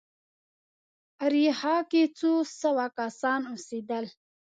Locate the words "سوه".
2.61-2.85